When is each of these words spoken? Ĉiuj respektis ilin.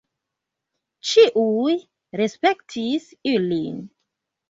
Ĉiuj 1.09 1.77
respektis 2.25 3.09
ilin. 3.37 3.83